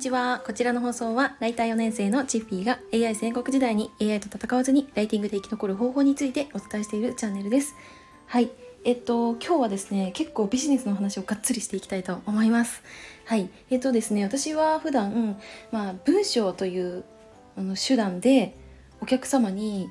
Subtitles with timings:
[0.00, 0.42] ちは。
[0.46, 7.74] こちらの放送は、ライター4年生のチッフィーが AI 戦国時代に AI と戦わずにライティングで生き残る方法についてお伝えしているチャンネルです。
[8.26, 8.50] はい。
[8.84, 12.82] えっと、今日はですね、結構ビジネスの話をがっつりしていきたいと思います。
[13.26, 13.50] はい。
[13.68, 15.38] えっとですね、私は普段、
[15.70, 17.04] まあ、文章という
[17.58, 18.56] あの手段で
[19.02, 19.90] お客様に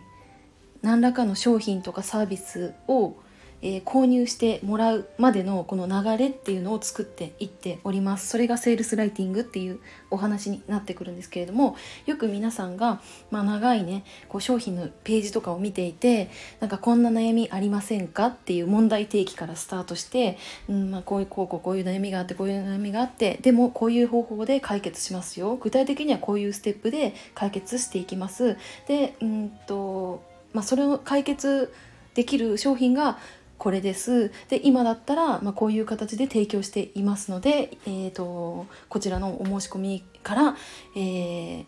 [0.82, 3.14] 何らかの商品とかサービスを
[3.62, 8.28] えー、購入してもらうまでのこの流れっていうのを作っていっております。
[8.28, 9.80] それがセールスライティングっていう
[10.12, 13.02] お話になってくるんですけれどもよく皆さんが、
[13.32, 20.38] まあ、長いねこう商品のページとかを見ていてなんかこんな悩みありませんかっていう問題提起からスタートして、
[20.68, 25.56] うんまあ、こういうこうこうこういう悩みがあってこういう悩みがあってでもこういう方法で解決しますよ。
[25.56, 28.58] 具体的にはこういうステップで解決していきます。
[28.88, 30.24] でうんと、
[30.54, 31.74] まあ、それを解決
[32.16, 33.18] できる商品が
[33.60, 40.56] これですで今だったら、まあ、こういう形で提供していますので、えーと、こちらのお申し込みから、
[40.96, 41.66] えー、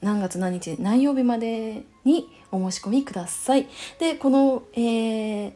[0.00, 3.68] 何月何日何曜日までにお申し込みください。
[3.98, 5.52] でこの、えー、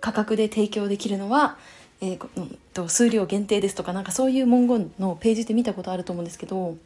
[0.00, 1.56] 価格で提供できるのは、
[2.00, 6.76] えー、と数量限定ですとかなんかそういう文言のページで見たことあると思うんですけど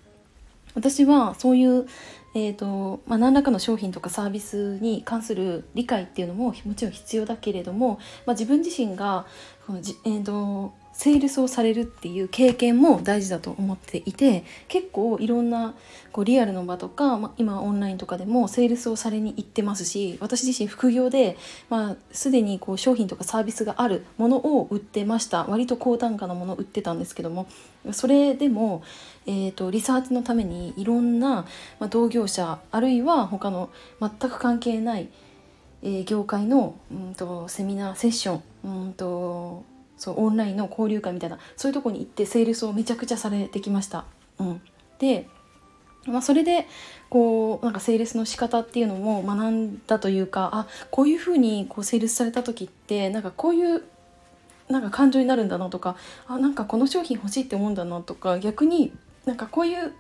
[0.74, 1.86] 私はそういう、
[2.34, 9.26] えーとまあ、何らかの商品とかサービスに関する理解っていうのももちろん必要だけれども、まあ、自分自身が
[9.66, 15.74] このじ、えーとセールスをされるっていう経験も大事だと思っていて結構いろんな
[16.12, 21.38] こうリアルの場とか、まあ、今オンラインとかでもセールスをされに行ってますし私自身副業で、
[21.68, 25.44] まあ、すでにこう商品とかサービスがあるものを売ってました。
[25.44, 27.46] 割と高単価なものを売ってたんですけども
[27.92, 28.82] それでも、
[29.26, 31.46] えーと、リサーチのためにいろんな、
[31.78, 35.08] まあ、同業者あるいは他の全く関係ない、
[35.82, 39.64] えー、業界のうんとセミナーセッションうんと
[40.00, 44.06] そうオンラインの交流会みたいなそういうとこに行ってセールスをめちゃくちゃされてきました。
[44.38, 44.62] うん、
[44.98, 45.28] で、
[46.06, 46.66] まあ、それで
[47.10, 53.82] こうなんかセールスの仕方っていうのも学んだというかあこういうふうにこうセールスされた時ってなんかこういう
[54.70, 58.92] なんか感情になるんだなとかあなんかこの商品欲しいって思うんだなとか逆に
[59.26, 59.92] なんかこういう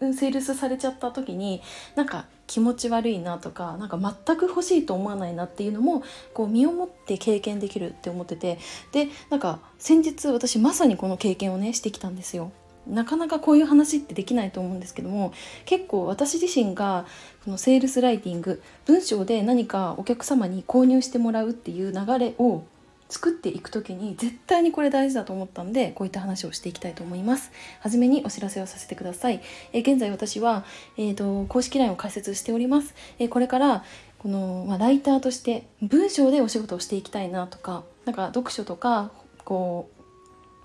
[0.00, 1.60] セールスされちゃった時に
[1.94, 6.02] なんか気持ち悪いなとかなんか全く欲しいと思わないなっていうのも
[6.34, 8.58] こう身をもって経験できるって思ってて
[8.92, 12.50] でなんか先日私まさにこの経験をねしてきたんですよ。
[12.86, 15.34] なかなかこういう話ってできないと思うんですけども
[15.66, 17.04] 結構私自身が
[17.44, 22.62] このセールスライティング文章で何かお客様に購入してもらうっていう流れを
[23.08, 27.50] 作っていく時に絶対にこれ大事だと思ったんでこういった話をしていきたいと思います。
[27.80, 29.40] はじめにお知らせをさせてください。
[29.72, 30.64] え現在私は、
[30.96, 32.94] えーと、公式 LINE を開設しております。
[33.18, 33.84] えこれから
[34.18, 39.10] この、まあ、ライターとして文章でお仕事をしていきたいなとかなんか読書とか
[39.44, 40.02] こう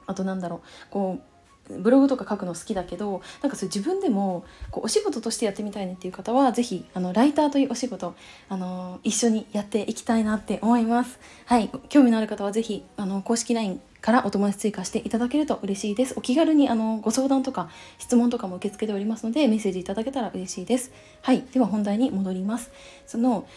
[0.07, 0.59] あとなんだろう
[0.89, 1.32] こう
[1.79, 8.15] ブログとか書くの好きだけどなんかそれ自分でもこうお仕事としてやってみたいねっていう方は是非あのライターというお仕事
[8.49, 11.19] あの一緒にやっていきたいなって思います。
[11.45, 11.69] はい。
[11.89, 16.13] 興味のある方は是非あの公式 LINE からお友達追加していただけると嬉しいです。
[16.17, 17.69] お気軽にあのご相談とか
[17.99, 20.91] 質問とかも受け付けておりますのでメッセージいただけたら嬉しいです。
[21.21, 21.43] はい。
[21.53, 22.71] では本題に戻ります。
[23.07, 23.47] その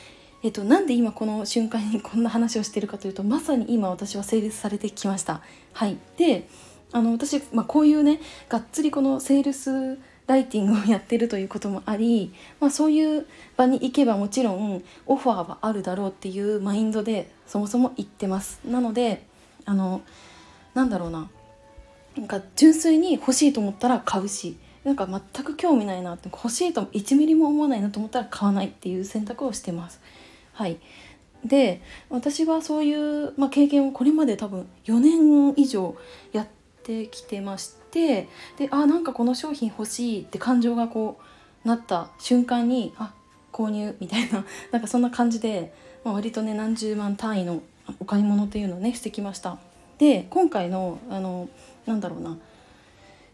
[0.43, 5.41] えっと、なんで今この瞬間にこんな話をしてるかというとまさに今私は成立されてきました。
[5.73, 6.47] はい、で
[6.93, 13.27] あの私、まあ、こういうねがっつりこのセールスライティングをやってるということもあり、まあ、そういう
[13.57, 18.61] 場に行けばもちろんオファーはあるだろうっていうマインドでそもそも行ってます。
[18.65, 19.25] なので
[19.65, 20.03] あの
[20.75, 21.31] なんだろうな。
[22.17, 30.01] なんか純粋に欲しいと思ったら買うしなんか全く興味ないなって欲しいと1ミリも思わないなと思ったら買わないっていう選択をしてます。
[30.53, 30.79] はい。
[31.45, 35.97] で私はそういう、まあ、経験をこれまで多分4年以上
[36.33, 36.47] やっ
[36.87, 41.19] てきてましてであなんかこの商品欲しいって感情がこ
[41.65, 43.13] うなった瞬間にあ
[43.53, 47.63] 購入みたいな なんかそんな感じで、まあ、割とね何十万単位の
[47.99, 49.59] お買い物っていうのをねしてきました。
[49.99, 51.49] で今回のあの
[51.87, 52.37] なんだろうな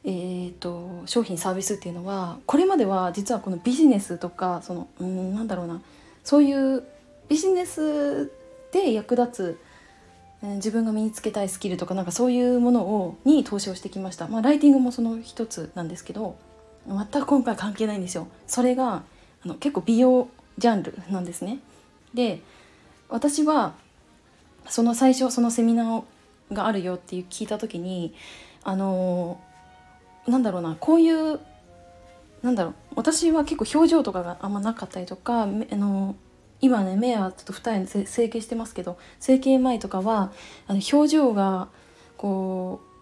[0.05, 5.81] えーと、商品サービスっていうのはこれまでは実はこのビジネスとかそのうんなんだろうな
[6.25, 6.83] そういう
[7.29, 8.33] ビジネス
[8.73, 9.59] で役立つ
[10.43, 16.37] 自分が身につけたいスキルとかなんかそういうものをに投資をしてきました、まあ、ライティングもその一つなんですけど
[16.89, 18.27] 全く今回関係ないんですよ。
[18.49, 19.05] それが
[19.45, 20.29] あの結構美容
[20.59, 21.59] ジャンルなんですね。
[22.13, 22.43] で
[23.09, 23.75] 私は
[24.69, 26.03] その最初そのセミナー
[26.53, 28.15] があるよっていう聞いた時に
[28.65, 29.41] あの
[30.27, 31.41] なんだろうなこういう
[32.43, 36.17] なんだろう私は結構表情とかがあんまなかったりとかあの
[36.63, 40.33] 今ね目はちょっと二重に整形してますけど整形前とかは
[40.67, 41.69] あの表情が
[42.17, 42.93] こう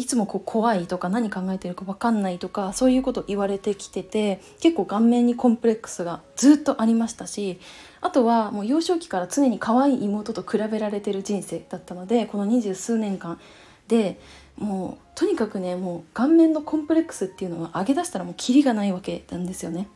[0.00, 7.58] いつもこう怖いとか何考えてるか分かんないとかそういうこと言われてきてて結構顔面にコンプレックスがずっとありましたし
[8.00, 13.40] あとはもう幼少期から常に可愛い妹と比べられてる人生だったのでこの二十数年間
[13.88, 14.20] で
[14.56, 19.88] もうとにかくねもう顔面のコンプレックスっていうのは上げ出したらもうキリがないわけなんですよね。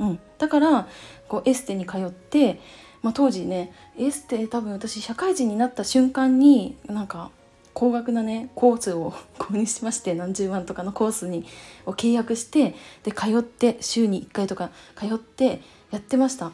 [0.00, 0.88] うん、だから
[1.28, 2.58] こうエステに通って、
[3.02, 7.30] まあ、当時ねエステ多分私社会人になった瞬間になんか
[7.74, 11.44] 高額なねコースを 購入しまして何十万とかのコースに
[11.84, 12.74] を契約して
[13.04, 15.60] で通って週に1回とか通って
[15.90, 16.52] やってました。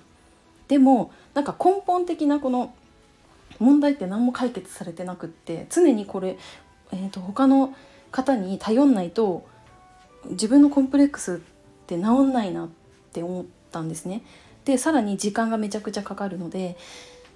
[0.67, 2.75] でもなんか根本的なこの
[3.61, 6.37] 問題って何も解決されてなくって常にこれ、
[6.91, 7.73] えーと、他の
[8.11, 9.47] 方に頼んないと
[10.31, 11.39] 自分のコンプレックスっ
[11.87, 12.86] て治んないなって
[13.17, 14.23] って思ったんですね。
[14.67, 16.77] でさらに時間がめちゃくちゃかかるので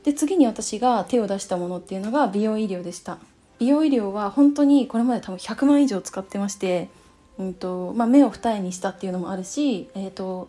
[0.03, 3.19] で次に私が手を出したものっていうのが美容医療でした。
[3.59, 6.89] 美容医療は本当にこれまで多分100万以上使ってまして、
[7.39, 10.49] うんとまあ、目を二重にしたっていうのもあるし、えーと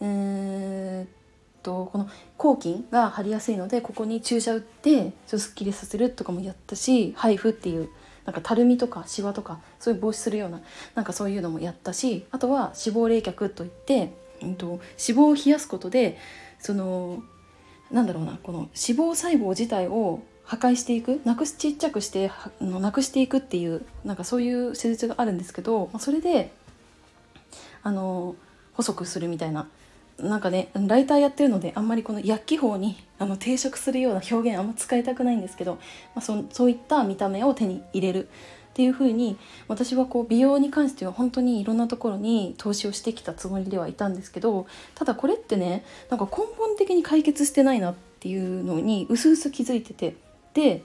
[0.00, 7.88] えー、とこの抗菌が張りやすいのでここに注射打ってすっきりさせるとかもやったし配布っていう
[8.24, 10.60] なんかたるみとかシワとかそういう防止するような
[10.94, 14.12] なんかそういうのもやったしあとは脂肪冷却といって、
[14.42, 16.18] うんと、脂肪を冷やすことで
[16.58, 17.22] その
[17.90, 22.30] なんだろうなこの脂肪細胞自体を破壊していくなくしちっちゃくして
[22.60, 26.52] なくしていくっていうなんかそういう施術があるんですけどそれで
[27.82, 28.36] あの
[28.74, 29.68] 細くするみたいな
[30.18, 35.80] なんかねライターやってるのであんまりこの薬機法にあの抵触するような表現あんま使いたくないんですけど、ま
[36.16, 38.28] あ、そそういった見た目を手に入れる。
[38.76, 39.38] っていう風に
[39.68, 50.14] 私はこう美容に関しては本当にいろんなところに投資をしてきたつもりではいたんですけどただこれってねなんか根本的に解決してないなっていうのにうすうす気づいてて
[50.52, 50.82] で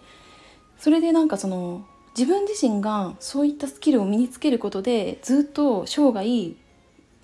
[0.79, 1.85] それでなんかその
[2.17, 6.53] 自分自身がそういったスキルを身につけることでずっと生涯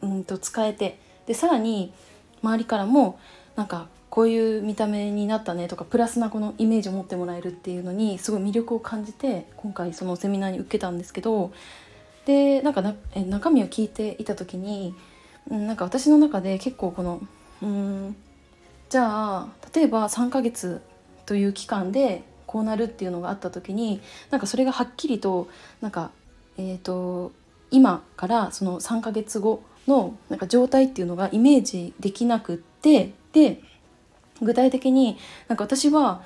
[0.02, 1.94] うんと使えてでさらに
[2.44, 3.18] 周りからも
[3.56, 11.52] なんかこういう見た目になったねとかプラスなこのイメージを持ってもらえるっていうのにすごい魅力を感じて今回そのセミナーに受けたんですけど
[12.26, 14.96] でなんかなえ中身を聞いていた時に、
[15.50, 17.22] うん、なんか私の中で結構この
[17.62, 18.16] うん
[18.90, 20.82] じゃあ例えば3ヶ月
[21.26, 24.02] という期間でこうなるっていうのがあった時に
[24.32, 25.50] なんかそれがはっきりと
[25.82, 26.12] なんか、
[26.58, 27.34] えーと、
[27.70, 33.62] 今からその3ヶ月後のなんか状態っていうのがイメージできなくってで
[34.42, 35.18] 具体的に
[35.48, 36.22] なんか私は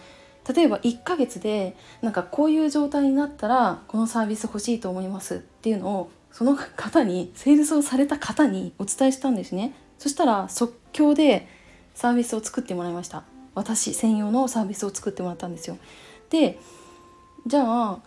[0.54, 9.74] 例えば1ヶ月でなんかこういう状態になったらこのサービス欲しいと思いますっていうのをその方にセールスをされた方にお伝えしたんですね。
[10.00, 11.48] そしたら即興で
[11.94, 13.24] サービスを作ってもらいました。
[13.54, 15.78] 私専用のサービスを作ってもらったんですよ。
[16.30, 16.58] で
[17.46, 18.00] じゃあ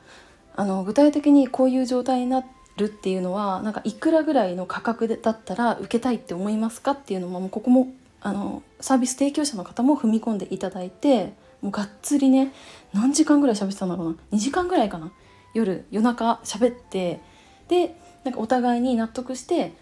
[0.57, 2.43] あの具体的にこういう状態にな
[2.77, 7.93] るっていうのはなんかいくらぐらいの価格だったら受けたいって思いますかっていうのももうここも
[8.25, 12.53] あのサービス提供者の方も踏み込んでいただいてもうがっつりね
[12.95, 15.13] 何時間ぐらい喋ってたんだろうな2時間ぐらいかな
[15.53, 17.21] 夜夜中喋って
[17.69, 17.95] で
[18.25, 19.75] なんかお互いに納得して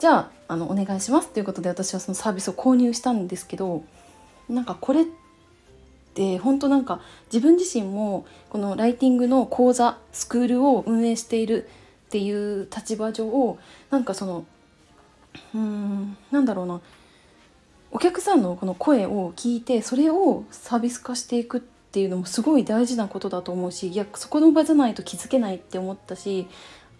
[0.00, 3.84] じゃああのお願いしますということで私はそのサービスを購入したんですけど
[4.48, 5.04] なんかこれっ
[6.14, 11.68] て本当なんか自分自身もこのライティングの講座スクールを運営している
[12.06, 13.58] っていう立場上
[13.90, 14.46] なんかその
[15.54, 16.80] うーんなんだろうな
[17.92, 26.48] お客さんのこの声を聞いてそれをサービス化していくっていうのもすごい大事なことだと思うしいやそこの場じゃないと気づけないって思ったし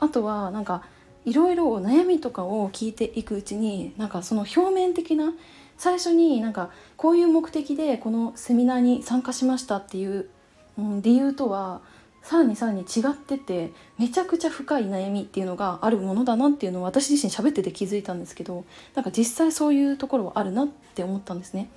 [0.01, 0.85] あとはなんか
[1.25, 5.33] いろいろ悩みとかを聞いていくうちになんかその表面的な
[5.79, 10.29] 最初になんかこういう目的でこのセミナーに参加しましたっていう、
[10.77, 11.81] うん、理由とは
[12.23, 18.65] さらにさらに違っててめちゃくちゃ深い悩みっていうのがあるものだなっていうのを私自身喋ってて気づいたんですけど
[18.95, 21.69] なんか実際そういうところはあるなって思ったんですね。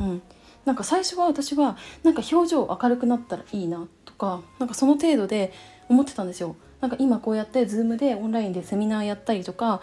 [0.00, 0.22] うん、
[0.64, 5.52] なんか最初は私はなんか表情明るくなったらいいなとかなんかその程度で
[5.88, 6.56] 思ってたんですよ。
[6.80, 9.80] なんか今こうやって Zoom でオンラインでセミナーやったりとか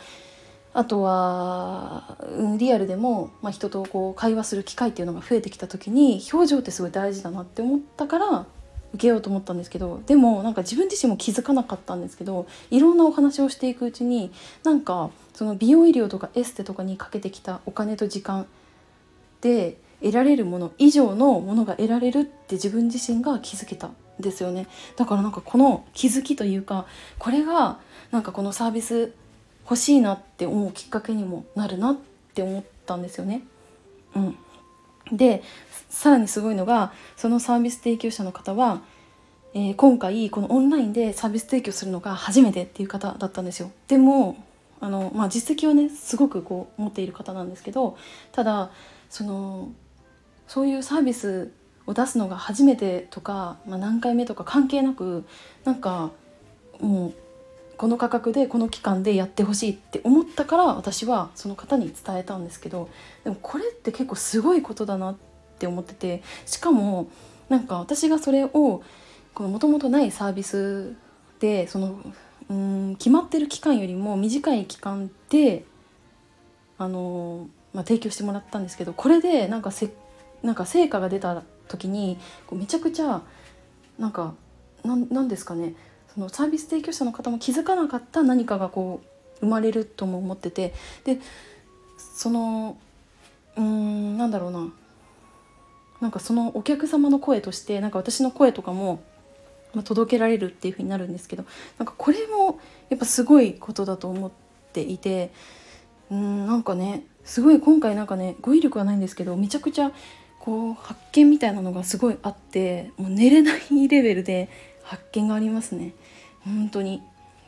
[0.73, 2.17] あとは
[2.57, 8.45] リアルでも、まあ、人とこう会話する機会っていうのが増えてきた時に表情ってすごい大事だなって思ったから
[8.93, 14.31] 受けようと思ったんですけどでもなんか自分自身も気づかなかったんですけどいろんなお話をしていくうちに
[14.63, 18.45] なんかその美容医療とかエステとかにかけてきたお金と時間
[19.41, 26.85] で得られるもの以上のものが得られるって自分自身が気づけたんですよねだからなんかこの気づきというか
[27.17, 27.79] これが
[28.11, 29.13] なんかこのサービス
[29.63, 31.97] 欲しいなって思うきっかけにもなるなっ
[32.33, 33.43] て思ったんですよね。
[34.13, 34.37] うん、
[35.11, 35.43] で
[35.89, 38.81] さらにすごいのがそのサービス提供者の方は
[39.55, 43.71] えー、今回このオンラインでサービス提供するのが初めてっていう方だったんですよ。
[43.87, 44.43] でも
[44.79, 47.95] あの、まあ、実績はねすごくこう持っている方なんですけど
[48.31, 48.71] ただ
[49.09, 49.71] その
[50.47, 51.51] そういうサービス
[51.85, 55.23] を出すのが初めてとか、まあ、何回目とか関係なく
[55.65, 56.11] なんか
[56.79, 57.13] もう
[57.83, 62.87] この価格でこの期間でやってほしいって思ったから私はその方に伝えたんですけど
[63.25, 65.15] でもこれって結構すごいことだなっ
[65.59, 67.09] て思っててしかも
[67.49, 68.83] なんか私がそれを
[69.37, 70.95] もともとないサービス
[71.41, 71.99] でその
[72.49, 75.65] うん決まってる期間よりも短い期間で
[76.77, 79.89] あの、まあ、提供してもらったんですけどこれでなんかせ
[80.41, 83.23] なんか成果が出た時にこうめちゃくちゃ
[83.99, 84.35] なんか
[84.85, 85.75] なんですかね。
[86.13, 91.19] そのサービス提供者の方も気づかなかった何かがこう生まれるとも思っててで
[91.97, 92.77] その
[93.57, 94.71] うんなんだろうな。
[96.01, 99.01] なんかそのお客様の声としてなんか私の声とかも
[99.73, 101.45] ま、届けられるっていう風になるんですけど
[101.77, 104.31] なんかこれもやっぱすごいことだと思っ
[104.71, 105.31] ていて
[106.11, 109.91] うんなんかねすごい今回なんかね語彙力はないんですけどめちゃくちゃ
[110.39, 114.49] こう発見みたいなのがすごいあってもう寝れないレベルで
[114.83, 115.93] 発見がありますね。
[116.43, 117.01] 本当に。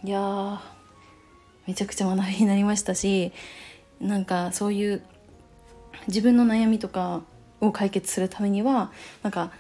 [0.04, 0.62] いや
[1.66, 3.32] めちゃくちゃ学びになりましたし
[4.00, 5.02] なんかそういう
[6.08, 7.22] 自分の悩みとか
[7.60, 8.92] を解決するためには
[9.24, 9.52] なんか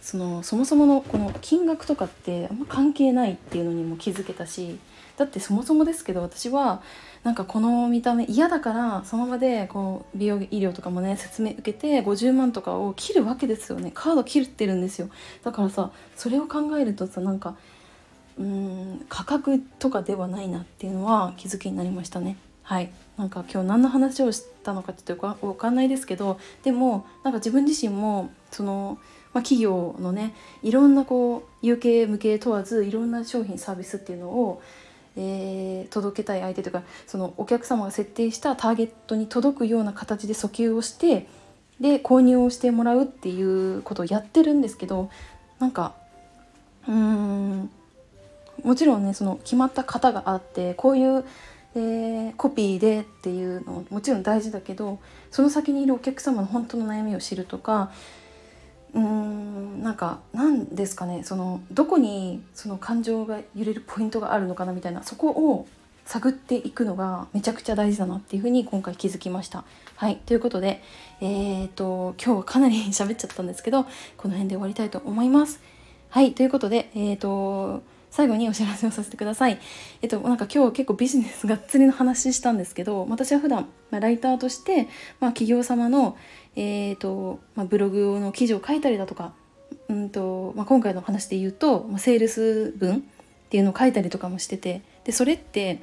[0.00, 4.78] そのそもそものこの金額とかってあんま関係ないっていうのにも気づけたし
[5.18, 6.82] だってそもそもですけど私は
[7.22, 13.90] なんかこの見た目嫌だからその場でこう美容医療とかもね説明受けて50万とかを切るわけですよね。
[13.94, 15.10] カード切ってるんですよ。
[15.44, 17.56] だからさそれを考えるとさなんか
[18.38, 22.38] うん価格とかではないなっていうのは気づきになりましたね。
[22.62, 22.90] はい。
[23.18, 28.98] なんか今日何の話をしたのかちょっと分かんないですけどでもなんか自分自身もその
[29.32, 34.62] まあ、企業のねいろんなこう有形無形問わずいろんな商品サービスっていうのを、
[35.20, 41.26] えー、届けたい相手とかそのお客様が設定したターゲットに届くような形で訴求をして
[41.78, 45.10] で購入をしてもらうっていうことをやってるんですけど
[45.58, 45.94] なんか
[46.88, 47.70] うーん
[48.64, 51.24] もちろんねその決まった型があってこういう、
[51.74, 54.98] えー、コピーでっていうのももちろん大事だけど
[55.30, 57.92] その先にいるお客様の本当の悩みを知るとか
[58.94, 65.66] うーんなんか何ですかねそのどこにその感情が揺れるポイントがあるのかなみたいなそこを
[66.04, 69.64] 探っていくのがめちゃくちゃ大事だなっていうふうに今回気づきました。
[69.96, 70.82] はいということで
[71.20, 73.84] えーと、今日はかなり喋っちゃったんですけど
[74.16, 75.60] この辺で終わりたいと思います。
[76.08, 79.58] はいということでえーと最後にお知らせをさせてください。
[80.02, 84.88] えっと、なんか今日結構ビジネスがっつりの話したんですけど、私は普段、まあ、ライターとして、
[85.20, 86.16] まあ、企業様の、
[86.56, 89.32] えーとまあ、ブログの記事を書いたりだとか、
[89.88, 93.00] うんとまあ、今回の話で言うと、まあ、セールス文っ
[93.50, 95.82] ていうのを書いたりとかもしててでそれって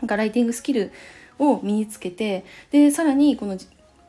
[0.00, 0.92] なんかライティングスキル
[1.38, 3.58] を身につけてでさらにこの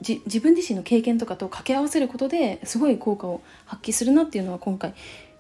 [0.02, 4.94] 自分自身の経験とかと掛け合わせることですごい効果を発揮するなっていうのは今回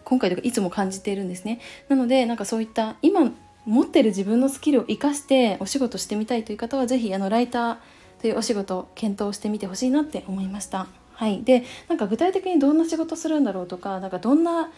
[0.03, 1.59] 今回とかいつも感じているんですね。
[1.87, 3.31] なのでなんかそういった今
[3.65, 7.77] 持ってる自分のスキルを生かしてお仕事してみたいという方は是非あのライター
[8.21, 10.87] というお仕事を検討してみてほしいなって思いました。
[11.13, 14.71] はい、でなんか具体的にどんな仕事するんだろうとかなんかどんな、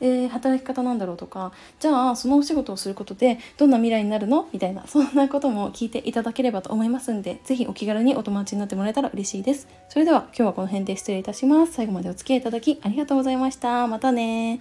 [0.00, 4.46] えー、働き方なんだろうとかじゃあそのお仕事をすることでどんな未来になるの？
[4.52, 9.68] みたいなそんなことも聞いていただければと思いますんで是非お気軽にお友達になってもらえたら嬉しいです。
[9.88, 11.72] それでは今日はこの辺で失礼いたします。
[11.72, 13.86] 最後までお付き合いいただきありがとうございました。
[13.86, 14.60] またね